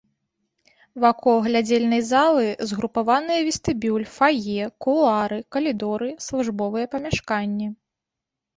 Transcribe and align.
Вакол 1.03 1.35
глядзельнай 1.47 2.01
залы 2.11 2.47
згрупаваныя 2.71 3.45
вестыбюль, 3.49 4.07
фае, 4.17 4.57
кулуары, 4.87 5.39
калідоры, 5.57 6.09
службовыя 6.29 6.85
памяшканні. 6.99 7.67